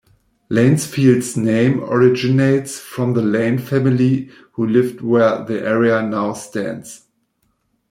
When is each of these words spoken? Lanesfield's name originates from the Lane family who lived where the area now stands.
Lanesfield's 0.49 1.37
name 1.37 1.83
originates 1.83 2.79
from 2.79 3.13
the 3.13 3.21
Lane 3.21 3.59
family 3.59 4.31
who 4.53 4.65
lived 4.65 5.01
where 5.01 5.43
the 5.45 5.61
area 5.63 6.01
now 6.01 6.33
stands. 6.33 7.03